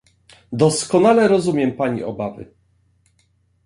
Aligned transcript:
Doskonale 0.51 1.27
rozumiem 1.27 1.71
pani 1.75 2.03
obawy 2.03 2.53